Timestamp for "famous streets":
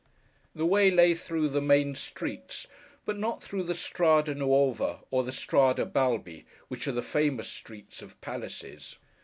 7.03-8.01